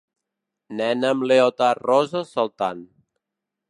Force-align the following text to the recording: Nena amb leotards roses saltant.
Nena 0.79 1.11
amb 1.15 1.27
leotards 1.33 1.87
roses 1.91 2.35
saltant. 2.39 2.87